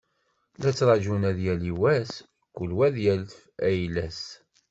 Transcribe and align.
La 0.61 0.69
ttrağun 0.73 1.23
ad 1.29 1.37
yali 1.45 1.71
wass, 1.81 2.11
kul 2.55 2.71
wa 2.77 2.83
ad 2.87 2.95
yaf 3.03 3.33
ayla-s. 3.67 4.21